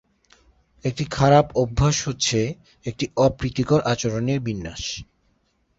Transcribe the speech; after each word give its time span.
একটি 0.85 1.03
খারাপ 1.11 1.45
অভ্যাস 1.55 1.97
হচ্ছে 2.07 2.39
একটি 2.85 3.05
অপ্রীতিকর 3.17 3.79
আচরণের 3.83 4.39
বিন্যাস। 4.39 4.83